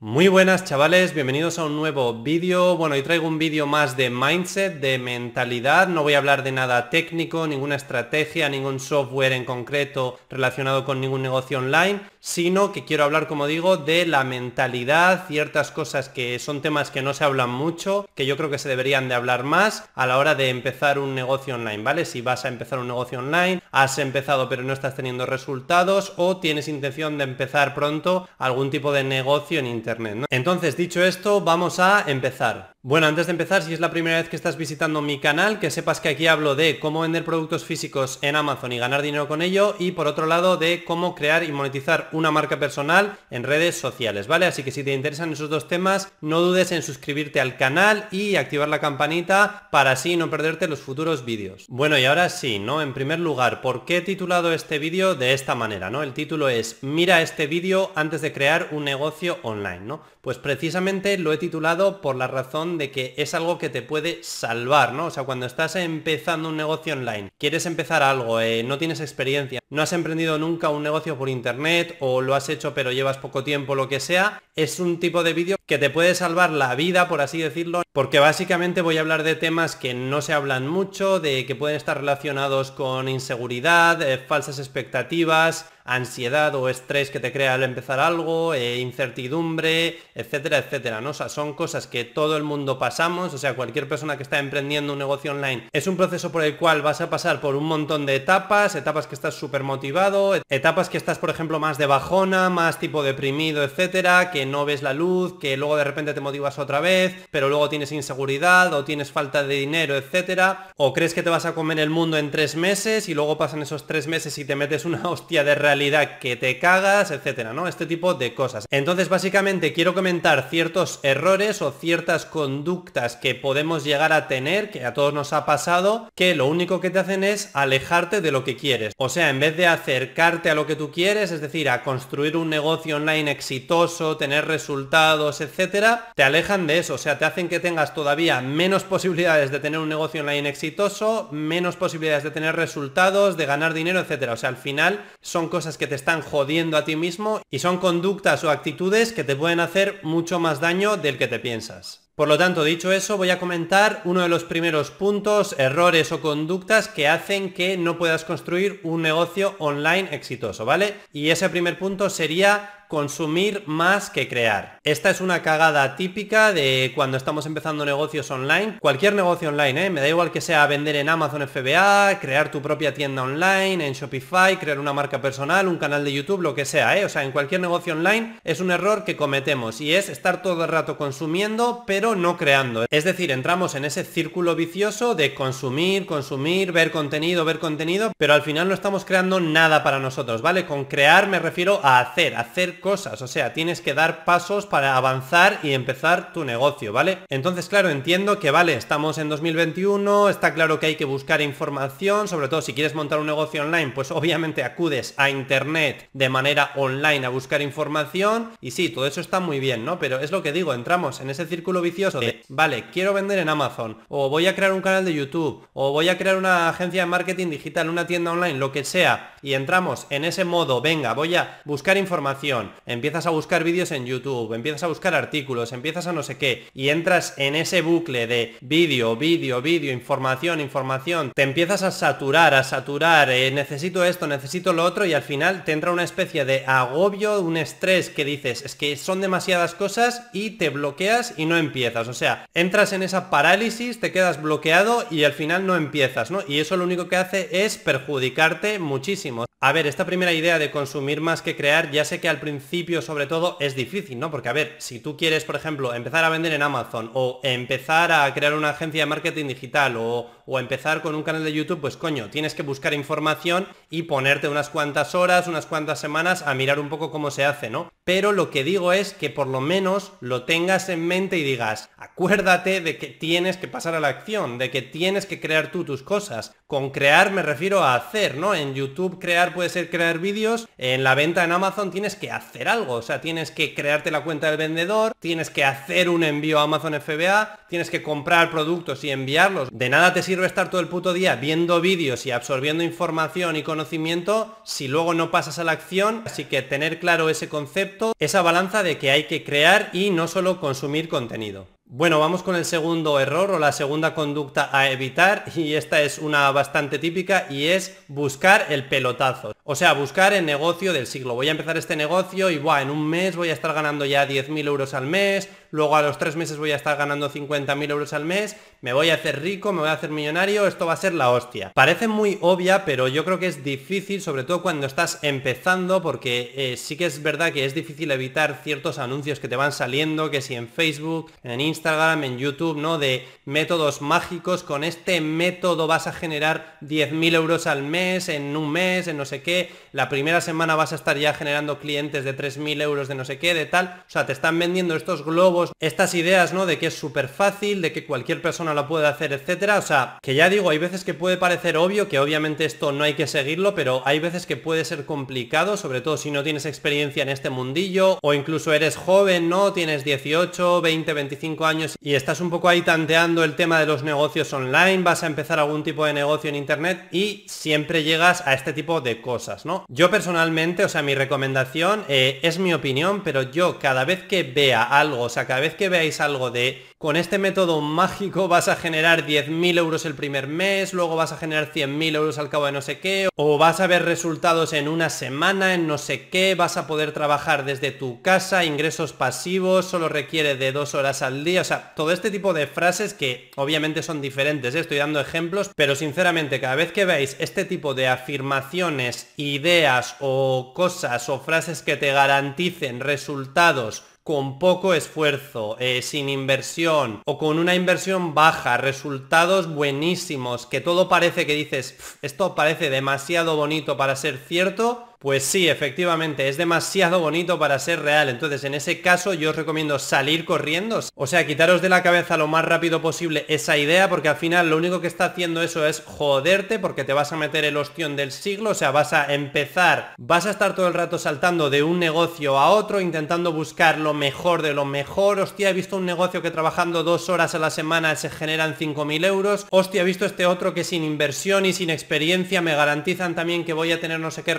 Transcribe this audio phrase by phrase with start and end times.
[0.00, 2.76] Muy buenas chavales, bienvenidos a un nuevo vídeo.
[2.76, 5.88] Bueno, hoy traigo un vídeo más de mindset, de mentalidad.
[5.88, 11.00] No voy a hablar de nada técnico, ninguna estrategia, ningún software en concreto relacionado con
[11.00, 16.38] ningún negocio online, sino que quiero hablar, como digo, de la mentalidad, ciertas cosas que
[16.38, 19.44] son temas que no se hablan mucho, que yo creo que se deberían de hablar
[19.44, 22.04] más a la hora de empezar un negocio online, ¿vale?
[22.04, 26.36] Si vas a empezar un negocio online, has empezado pero no estás teniendo resultados o
[26.36, 31.78] tienes intención de empezar pronto algún tipo de negocio en internet entonces, dicho esto, vamos
[31.78, 32.72] a empezar.
[32.82, 35.70] Bueno, antes de empezar, si es la primera vez que estás visitando mi canal, que
[35.70, 39.42] sepas que aquí hablo de cómo vender productos físicos en Amazon y ganar dinero con
[39.42, 43.78] ello, y por otro lado de cómo crear y monetizar una marca personal en redes
[43.78, 44.46] sociales, ¿vale?
[44.46, 48.36] Así que si te interesan esos dos temas, no dudes en suscribirte al canal y
[48.36, 51.66] activar la campanita para así no perderte los futuros vídeos.
[51.68, 52.82] Bueno, y ahora sí, ¿no?
[52.82, 56.02] En primer lugar, ¿por qué he titulado este vídeo de esta manera, ¿no?
[56.02, 59.80] El título es Mira este vídeo antes de crear un negocio online.
[59.80, 60.02] ¿no?
[60.20, 64.22] Pues precisamente lo he titulado por la razón de que es algo que te puede
[64.22, 65.06] salvar, ¿no?
[65.06, 69.60] O sea, cuando estás empezando un negocio online, quieres empezar algo, eh, no tienes experiencia,
[69.70, 73.44] no has emprendido nunca un negocio por internet o lo has hecho pero llevas poco
[73.44, 77.08] tiempo, lo que sea, es un tipo de vídeo que te puede salvar la vida,
[77.08, 81.20] por así decirlo, porque básicamente voy a hablar de temas que no se hablan mucho,
[81.20, 87.32] de que pueden estar relacionados con inseguridad, eh, falsas expectativas, ansiedad o estrés que te
[87.32, 91.10] crea al empezar algo, eh, incertidumbre, etcétera, etcétera, ¿no?
[91.10, 94.38] O sea, son cosas que todo el mundo pasamos, o sea, cualquier persona que está
[94.38, 97.64] emprendiendo un negocio online es un proceso por el cual vas a pasar por un
[97.64, 101.86] montón de etapas, etapas que estás súper motivado, etapas que estás, por ejemplo, más de
[101.86, 106.20] bajona, más tipo deprimido, etcétera, que no ves la luz, que luego de repente te
[106.20, 111.14] motivas otra vez, pero luego tienes inseguridad o tienes falta de dinero, etcétera, o crees
[111.14, 114.06] que te vas a comer el mundo en tres meses y luego pasan esos tres
[114.06, 115.77] meses y te metes una hostia de realidad
[116.20, 117.68] que te cagas, etcétera, ¿no?
[117.68, 118.66] Este tipo de cosas.
[118.70, 124.84] Entonces, básicamente quiero comentar ciertos errores o ciertas conductas que podemos llegar a tener, que
[124.84, 128.44] a todos nos ha pasado, que lo único que te hacen es alejarte de lo
[128.44, 128.94] que quieres.
[128.96, 132.36] O sea, en vez de acercarte a lo que tú quieres, es decir, a construir
[132.36, 136.94] un negocio online exitoso, tener resultados, etcétera, te alejan de eso.
[136.94, 141.28] O sea, te hacen que tengas todavía menos posibilidades de tener un negocio online exitoso,
[141.32, 144.32] menos posibilidades de tener resultados, de ganar dinero, etcétera.
[144.32, 147.78] O sea, al final son cosas que te están jodiendo a ti mismo y son
[147.78, 152.08] conductas o actitudes que te pueden hacer mucho más daño del que te piensas.
[152.18, 156.20] Por lo tanto, dicho eso, voy a comentar uno de los primeros puntos, errores o
[156.20, 160.94] conductas que hacen que no puedas construir un negocio online exitoso, ¿vale?
[161.12, 164.78] Y ese primer punto sería consumir más que crear.
[164.82, 168.78] Esta es una cagada típica de cuando estamos empezando negocios online.
[168.80, 169.90] Cualquier negocio online, ¿eh?
[169.90, 173.92] Me da igual que sea vender en Amazon FBA, crear tu propia tienda online, en
[173.92, 177.04] Shopify, crear una marca personal, un canal de YouTube, lo que sea, ¿eh?
[177.04, 180.64] O sea, en cualquier negocio online es un error que cometemos y es estar todo
[180.64, 182.86] el rato consumiendo, pero no creando.
[182.90, 188.32] Es decir, entramos en ese círculo vicioso de consumir, consumir, ver contenido, ver contenido, pero
[188.32, 190.64] al final no estamos creando nada para nosotros, ¿vale?
[190.64, 194.96] Con crear me refiero a hacer, hacer cosas, o sea, tienes que dar pasos para
[194.96, 197.18] avanzar y empezar tu negocio, ¿vale?
[197.28, 202.28] Entonces, claro, entiendo que, vale, estamos en 2021, está claro que hay que buscar información,
[202.28, 206.72] sobre todo si quieres montar un negocio online, pues obviamente acudes a internet de manera
[206.76, 209.98] online a buscar información y sí, todo eso está muy bien, ¿no?
[209.98, 213.48] Pero es lo que digo, entramos en ese círculo vicioso de, vale, quiero vender en
[213.48, 217.02] Amazon, o voy a crear un canal de YouTube, o voy a crear una agencia
[217.02, 221.14] de marketing digital, una tienda online, lo que sea, y entramos en ese modo, venga,
[221.14, 226.06] voy a buscar información, empiezas a buscar vídeos en YouTube, empiezas a buscar artículos, empiezas
[226.06, 231.32] a no sé qué, y entras en ese bucle de vídeo, vídeo, vídeo, información, información,
[231.34, 235.64] te empiezas a saturar, a saturar, eh, necesito esto, necesito lo otro, y al final
[235.64, 240.28] te entra una especie de agobio, un estrés que dices, es que son demasiadas cosas
[240.32, 242.08] y te bloqueas y no empiezas.
[242.08, 246.40] O sea, entras en esa parálisis, te quedas bloqueado y al final no empiezas, ¿no?
[246.46, 249.47] Y eso lo único que hace es perjudicarte muchísimo.
[249.60, 253.02] A ver, esta primera idea de consumir más que crear, ya sé que al principio
[253.02, 254.30] sobre todo es difícil, ¿no?
[254.30, 258.12] Porque a ver, si tú quieres, por ejemplo, empezar a vender en Amazon o empezar
[258.12, 261.82] a crear una agencia de marketing digital o, o empezar con un canal de YouTube,
[261.82, 266.54] pues coño, tienes que buscar información y ponerte unas cuantas horas, unas cuantas semanas a
[266.54, 267.92] mirar un poco cómo se hace, ¿no?
[268.04, 271.90] Pero lo que digo es que por lo menos lo tengas en mente y digas,
[271.98, 275.84] acuérdate de que tienes que pasar a la acción, de que tienes que crear tú
[275.84, 276.54] tus cosas.
[276.66, 278.54] Con crear me refiero a hacer, ¿no?
[278.54, 282.68] En YouTube crear puede ser crear vídeos, en la venta en Amazon tienes que hacer
[282.68, 282.94] algo.
[282.94, 286.62] O sea, tienes que crearte la cuenta del vendedor, tienes que hacer un envío a
[286.62, 289.68] Amazon FBA, tienes que comprar productos y enviarlos.
[289.70, 293.62] De nada te sirve estar todo el puto día viendo vídeos y absorbiendo información y
[293.62, 296.22] conocimiento si luego no pasas a la acción.
[296.26, 300.28] Así que tener claro ese concepto, esa balanza de que hay que crear y no
[300.28, 301.77] solo consumir contenido.
[301.90, 306.18] Bueno, vamos con el segundo error o la segunda conducta a evitar y esta es
[306.18, 309.54] una bastante típica y es buscar el pelotazo.
[309.64, 311.32] O sea, buscar el negocio del siglo.
[311.32, 314.28] Voy a empezar este negocio y buah, en un mes voy a estar ganando ya
[314.28, 318.12] 10.000 euros al mes, luego a los tres meses voy a estar ganando 50.000 euros
[318.12, 320.96] al mes, me voy a hacer rico, me voy a hacer millonario, esto va a
[320.96, 321.72] ser la hostia.
[321.74, 326.52] Parece muy obvia, pero yo creo que es difícil, sobre todo cuando estás empezando, porque
[326.54, 330.30] eh, sí que es verdad que es difícil evitar ciertos anuncios que te van saliendo,
[330.30, 332.98] que si en Facebook, en Instagram, Instagram, en YouTube, ¿no?
[332.98, 334.62] De métodos mágicos.
[334.64, 339.24] Con este método vas a generar 10.000 euros al mes, en un mes, en no
[339.24, 339.70] sé qué.
[339.92, 343.38] La primera semana vas a estar ya generando clientes de 3.000 euros de no sé
[343.38, 344.02] qué, de tal.
[344.06, 346.66] O sea, te están vendiendo estos globos, estas ideas, ¿no?
[346.66, 349.78] De que es súper fácil, de que cualquier persona lo puede hacer, etcétera.
[349.78, 353.04] O sea, que ya digo, hay veces que puede parecer obvio, que obviamente esto no
[353.04, 356.66] hay que seguirlo, pero hay veces que puede ser complicado, sobre todo si no tienes
[356.66, 359.72] experiencia en este mundillo, o incluso eres joven, ¿no?
[359.72, 364.02] Tienes 18, 20, 25 años y estás un poco ahí tanteando el tema de los
[364.02, 368.54] negocios online, vas a empezar algún tipo de negocio en internet y siempre llegas a
[368.54, 369.84] este tipo de cosas, ¿no?
[369.88, 374.42] Yo personalmente, o sea, mi recomendación eh, es mi opinión, pero yo cada vez que
[374.42, 378.66] vea algo, o sea, cada vez que veáis algo de con este método mágico vas
[378.66, 382.66] a generar 10.000 euros el primer mes, luego vas a generar 100.000 euros al cabo
[382.66, 386.28] de no sé qué, o vas a ver resultados en una semana, en no sé
[386.28, 391.22] qué, vas a poder trabajar desde tu casa, ingresos pasivos, solo requiere de dos horas
[391.22, 394.80] al día, o sea, todo este tipo de frases que obviamente son diferentes, ¿eh?
[394.80, 400.72] estoy dando ejemplos, pero sinceramente cada vez que veáis este tipo de afirmaciones, ideas o
[400.74, 407.58] cosas o frases que te garanticen resultados con poco esfuerzo, eh, sin inversión o con
[407.58, 414.16] una inversión baja, resultados buenísimos, que todo parece que dices, esto parece demasiado bonito para
[414.16, 418.28] ser cierto, pues sí, efectivamente, es demasiado bonito para ser real.
[418.28, 421.00] Entonces, en ese caso, yo os recomiendo salir corriendo.
[421.16, 424.70] O sea, quitaros de la cabeza lo más rápido posible esa idea, porque al final
[424.70, 428.14] lo único que está haciendo eso es joderte, porque te vas a meter el ostión
[428.14, 428.70] del siglo.
[428.70, 432.56] O sea, vas a empezar, vas a estar todo el rato saltando de un negocio
[432.56, 435.40] a otro, intentando buscar lo mejor de lo mejor.
[435.40, 439.24] Hostia, he visto un negocio que trabajando dos horas a la semana se generan 5.000
[439.26, 439.66] euros.
[439.70, 443.72] Hostia, he visto este otro que sin inversión y sin experiencia me garantizan también que
[443.72, 444.54] voy a tener no sé qué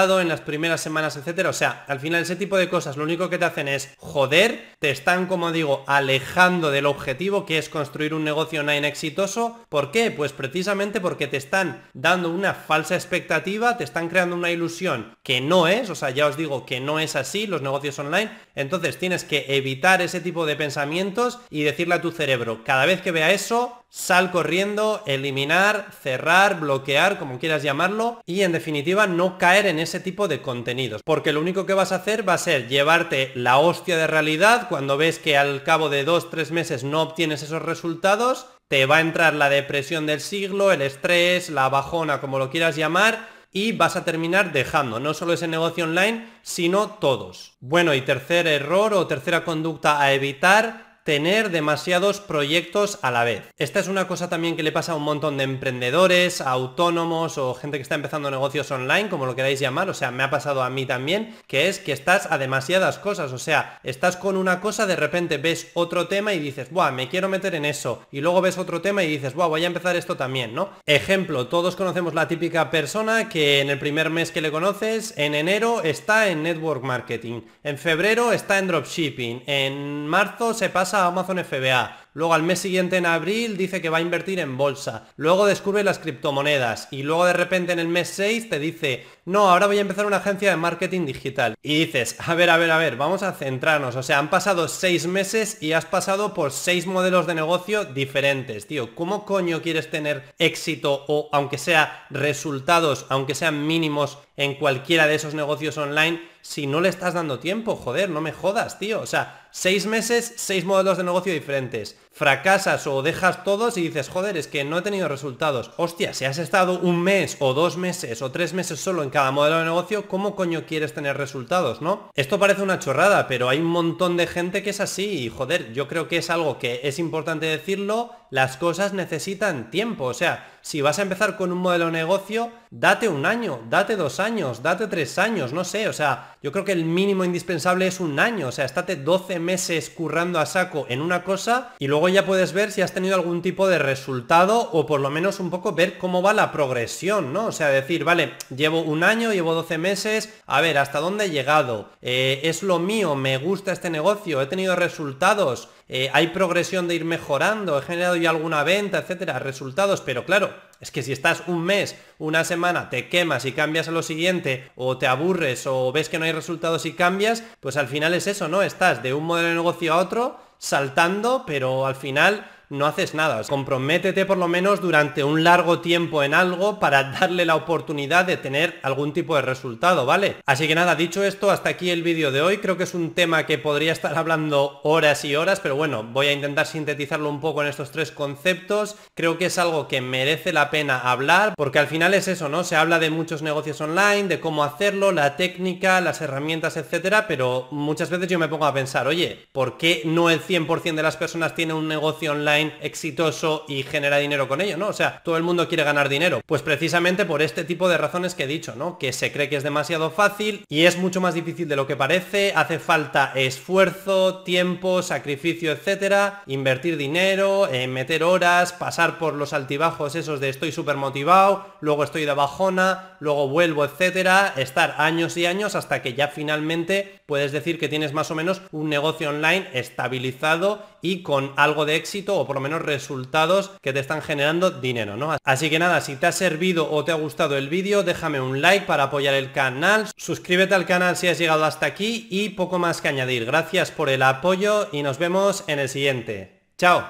[0.00, 1.50] en las primeras semanas, etcétera.
[1.50, 4.70] O sea, al final ese tipo de cosas lo único que te hacen es joder,
[4.78, 9.60] te están, como digo, alejando del objetivo que es construir un negocio online exitoso.
[9.68, 10.10] ¿Por qué?
[10.10, 15.42] Pues precisamente porque te están dando una falsa expectativa, te están creando una ilusión que
[15.42, 18.30] no es, o sea, ya os digo que no es así los negocios online.
[18.54, 23.02] Entonces tienes que evitar ese tipo de pensamientos y decirle a tu cerebro, cada vez
[23.02, 29.36] que vea eso, Sal corriendo, eliminar, cerrar, bloquear, como quieras llamarlo, y en definitiva no
[29.36, 31.02] caer en ese tipo de contenidos.
[31.04, 34.68] Porque lo único que vas a hacer va a ser llevarte la hostia de realidad
[34.68, 38.98] cuando ves que al cabo de dos, tres meses no obtienes esos resultados, te va
[38.98, 43.72] a entrar la depresión del siglo, el estrés, la bajona, como lo quieras llamar, y
[43.72, 47.54] vas a terminar dejando no solo ese negocio online, sino todos.
[47.58, 53.42] Bueno, y tercer error o tercera conducta a evitar tener demasiados proyectos a la vez.
[53.58, 57.52] Esta es una cosa también que le pasa a un montón de emprendedores, autónomos o
[57.54, 60.62] gente que está empezando negocios online, como lo queráis llamar, o sea, me ha pasado
[60.62, 64.60] a mí también, que es que estás a demasiadas cosas, o sea, estás con una
[64.60, 68.20] cosa, de repente ves otro tema y dices, buah, me quiero meter en eso, y
[68.20, 70.70] luego ves otro tema y dices, buah, voy a empezar esto también, ¿no?
[70.86, 75.34] Ejemplo, todos conocemos la típica persona que en el primer mes que le conoces, en
[75.34, 81.36] enero está en network marketing, en febrero está en dropshipping, en marzo se pasa Amazon
[81.38, 81.90] FBA.
[82.12, 85.06] Luego al mes siguiente en abril dice que va a invertir en bolsa.
[85.16, 86.88] Luego descubre las criptomonedas.
[86.90, 90.06] Y luego de repente en el mes 6 te dice, no, ahora voy a empezar
[90.06, 91.54] una agencia de marketing digital.
[91.62, 93.94] Y dices, a ver, a ver, a ver, vamos a centrarnos.
[93.94, 98.66] O sea, han pasado seis meses y has pasado por seis modelos de negocio diferentes.
[98.66, 105.06] Tío, ¿cómo coño quieres tener éxito o aunque sea resultados, aunque sean mínimos en cualquiera
[105.06, 107.76] de esos negocios online si no le estás dando tiempo?
[107.76, 109.00] Joder, no me jodas, tío.
[109.00, 114.08] O sea, seis meses, seis modelos de negocio diferentes fracasas o dejas todos y dices,
[114.08, 115.70] joder, es que no he tenido resultados.
[115.76, 119.30] Hostia, si has estado un mes o dos meses o tres meses solo en cada
[119.30, 122.10] modelo de negocio, ¿cómo coño quieres tener resultados, no?
[122.14, 125.72] Esto parece una chorrada, pero hay un montón de gente que es así y joder,
[125.72, 130.04] yo creo que es algo que es importante decirlo las cosas necesitan tiempo.
[130.04, 133.96] O sea, si vas a empezar con un modelo de negocio, date un año, date
[133.96, 135.88] dos años, date tres años, no sé.
[135.88, 138.48] O sea, yo creo que el mínimo indispensable es un año.
[138.48, 142.52] O sea, estate 12 meses currando a saco en una cosa y luego ya puedes
[142.52, 145.98] ver si has tenido algún tipo de resultado o por lo menos un poco ver
[145.98, 147.46] cómo va la progresión, ¿no?
[147.46, 151.30] O sea, decir, vale, llevo un año, llevo 12 meses, a ver, ¿hasta dónde he
[151.30, 151.90] llegado?
[152.02, 153.14] Eh, ¿Es lo mío?
[153.14, 154.40] ¿Me gusta este negocio?
[154.40, 155.68] ¿He tenido resultados?
[155.92, 160.54] Eh, hay progresión de ir mejorando, he generado ya alguna venta, etcétera, resultados, pero claro,
[160.78, 164.70] es que si estás un mes, una semana, te quemas y cambias a lo siguiente,
[164.76, 168.28] o te aburres, o ves que no hay resultados y cambias, pues al final es
[168.28, 168.62] eso, ¿no?
[168.62, 173.42] Estás de un modelo de negocio a otro, saltando, pero al final no haces nada.
[173.44, 178.36] Comprométete por lo menos durante un largo tiempo en algo para darle la oportunidad de
[178.36, 180.36] tener algún tipo de resultado, ¿vale?
[180.46, 182.58] Así que nada, dicho esto, hasta aquí el vídeo de hoy.
[182.58, 186.28] Creo que es un tema que podría estar hablando horas y horas, pero bueno, voy
[186.28, 188.96] a intentar sintetizarlo un poco en estos tres conceptos.
[189.14, 192.62] Creo que es algo que merece la pena hablar, porque al final es eso, ¿no?
[192.62, 197.66] Se habla de muchos negocios online, de cómo hacerlo, la técnica, las herramientas, etcétera, pero
[197.72, 201.16] muchas veces yo me pongo a pensar, oye, ¿por qué no el 100% de las
[201.16, 204.88] personas tiene un negocio online exitoso y genera dinero con ello, ¿no?
[204.88, 206.40] O sea, todo el mundo quiere ganar dinero.
[206.46, 208.98] Pues precisamente por este tipo de razones que he dicho, ¿no?
[208.98, 211.96] Que se cree que es demasiado fácil y es mucho más difícil de lo que
[211.96, 219.52] parece, hace falta esfuerzo, tiempo, sacrificio, etcétera, invertir dinero, eh, meter horas, pasar por los
[219.52, 225.36] altibajos esos de estoy súper motivado, luego estoy de bajona, luego vuelvo, etcétera, estar años
[225.36, 229.30] y años hasta que ya finalmente puedes decir que tienes más o menos un negocio
[229.30, 234.20] online estabilizado y con algo de éxito o por lo menos resultados que te están
[234.20, 235.36] generando dinero, ¿no?
[235.44, 238.60] Así que nada, si te ha servido o te ha gustado el vídeo, déjame un
[238.60, 242.80] like para apoyar el canal, suscríbete al canal si has llegado hasta aquí y poco
[242.80, 243.44] más que añadir.
[243.44, 246.64] Gracias por el apoyo y nos vemos en el siguiente.
[246.78, 247.08] ¡Chao!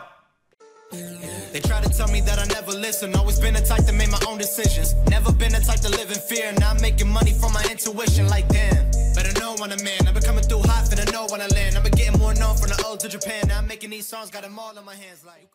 [9.60, 10.08] When I'm in.
[10.08, 11.76] I've been coming through hot, finna know when I land.
[11.76, 13.48] I've been getting more known from the old to Japan.
[13.48, 15.24] Now I'm making these songs, got them all in my hands.
[15.24, 15.48] Like.